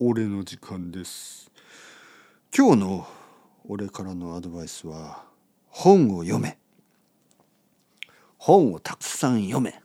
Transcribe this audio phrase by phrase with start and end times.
[0.00, 1.50] 俺の時間です。
[2.56, 3.08] 今日の
[3.64, 5.24] 俺からのアドバイスは
[5.66, 6.56] 本を読め。
[8.36, 9.82] 本をたくさん読め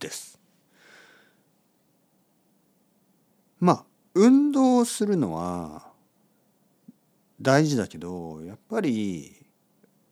[0.00, 0.38] です。
[3.58, 5.86] まあ運動するのは
[7.40, 9.46] 大事だけどやっぱり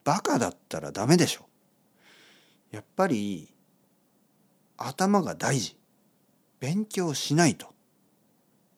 [0.03, 1.45] バカだったらダメでしょ。
[2.71, 3.53] やっぱり
[4.77, 5.77] 頭が大事。
[6.59, 7.78] 勉強しないと。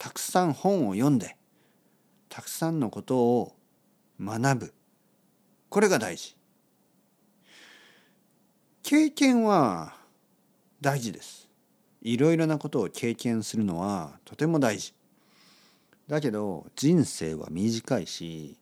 [0.01, 1.37] たくさん本を読んで
[2.27, 3.55] たくさんのことを
[4.19, 4.73] 学ぶ。
[5.69, 6.35] これが大事。
[8.81, 9.93] 経験は
[10.81, 11.47] 大事です。
[12.01, 14.95] いろいろなことを経験するのはとても大事。
[16.07, 18.57] だけど人生は短いし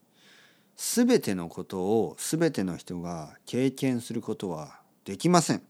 [0.76, 5.62] 全てのことを全ての人が経験することはできません。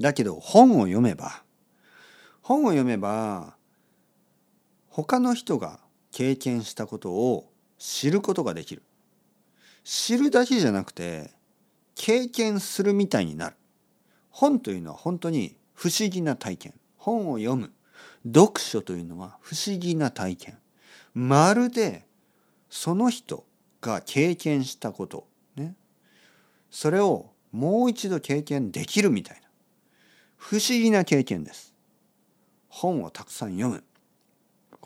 [0.00, 1.42] だけど本を読めば
[2.40, 3.56] 本を読めば
[4.92, 8.82] 他の人が経験したことを知ることができる。
[9.84, 11.30] 知るだけじゃなくて
[11.94, 13.56] 経験するみたいになる。
[14.28, 16.74] 本というのは本当に不思議な体験。
[16.98, 17.72] 本を読む。
[18.26, 20.58] 読書というのは不思議な体験。
[21.14, 22.04] まるで
[22.68, 23.46] その人
[23.80, 25.26] が経験したこと
[25.56, 25.74] ね。
[26.70, 29.48] それをもう一度経験できるみたいな。
[30.36, 31.74] 不思議な経験です。
[32.68, 33.82] 本をたくさん読む。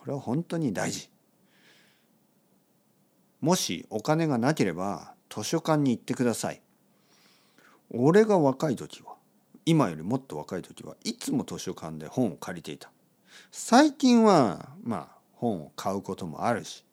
[0.06, 1.10] これは本当に大事。
[3.40, 6.62] もしお金がなければ図書館に行ってください。
[7.90, 9.16] 俺が若い時は
[9.64, 12.92] 今よりもっと若い時はいつも図書館で本を借りていた。
[13.50, 16.84] 最近はまあ本を買うこともあるし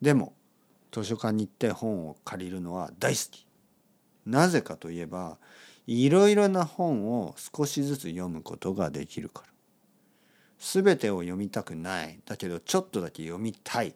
[0.00, 0.32] でも
[0.92, 3.44] 図書館に行って本を借りるのは大好き。
[4.24, 5.38] なぜかといえば
[5.88, 9.50] いろいろな本を少しずつ読むことができるから。
[10.60, 12.20] 全てを読みたくない。
[12.26, 13.94] だけどちょっとだけ読みたい。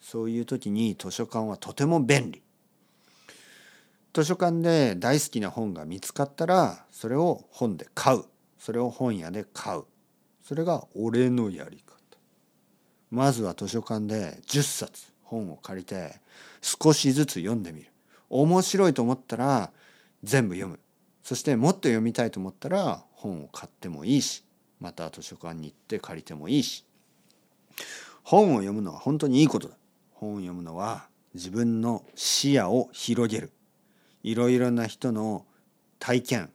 [0.00, 2.42] そういう時に図書館はとても便利。
[4.14, 8.24] 図書館で大好きな本が見つかったらそれを本で買う。
[8.58, 9.84] それを本屋で買う。
[10.42, 11.92] それが俺のやり方。
[13.10, 16.20] まずは図書館で10冊本を借りて
[16.62, 17.90] 少しずつ読んでみる。
[18.30, 19.70] 面白いと思ったら
[20.24, 20.80] 全部読む。
[21.22, 24.42] そしてもっと読みたいと思ったら本を買ってもいいし
[24.82, 26.84] また図書館に行って借りてもいいし。
[28.24, 29.76] 本を読むのは本当にいいことだ。
[30.12, 33.52] 本を読むのは自分の視野を広げる。
[34.24, 35.46] いろいろな人の
[36.00, 36.50] 体験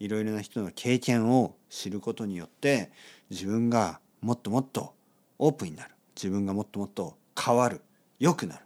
[0.00, 2.90] いろいろな人の経験を知ることによって
[3.30, 4.94] 自分がもっともっと
[5.38, 5.94] オープンになる。
[6.16, 7.80] 自分がもっともっと変わる。
[8.18, 8.62] 良くなる。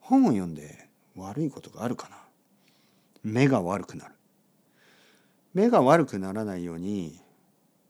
[0.00, 2.16] 本を読んで悪いことがあるかな。
[3.22, 4.14] 目が悪くなる。
[5.54, 7.20] 目が悪くならないように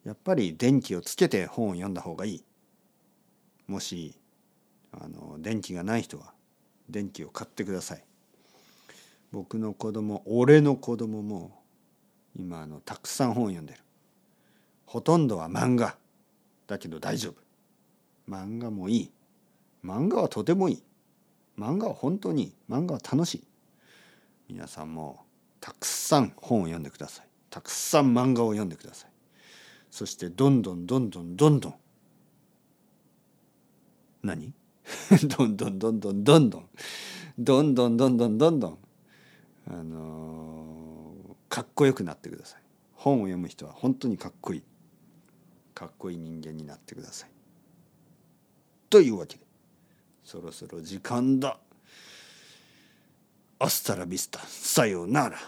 [0.05, 2.45] やっぱり電気をつけて本を読んだ方がいい。
[3.67, 4.15] もし
[4.93, 6.33] あの電気がない人は
[6.89, 8.05] 電気を買ってください。
[9.33, 11.63] 僕の子供俺の子供も
[12.37, 13.81] 今あのたくさん本を読んでる。
[14.87, 15.97] ほとんどは漫画。
[16.67, 17.35] だけど大丈夫。
[18.29, 19.13] 漫画もいい。
[19.85, 20.83] 漫画はとてもいい。
[21.59, 23.45] 漫画は本当に漫画は楽しい。
[24.49, 25.25] 皆さんも
[25.61, 27.27] たくさん本を読んでください。
[27.51, 29.10] たくさん漫画を読んでください。
[29.91, 31.75] そしてどんどんどんどんどんどん。
[34.23, 34.53] 何？
[35.23, 36.69] どんどんどんどんどんどん。
[37.39, 38.79] どんどんどんどんどんどん。
[39.69, 42.63] あのー、かっこよくなってください。
[42.95, 44.63] 本を読む人は本当にかっこいい。
[45.75, 47.31] かっこいい人間になってください。
[48.91, 49.45] というわけで
[50.25, 51.59] そろそろ時間だ。
[53.59, 55.39] アスタラビスタさようなら。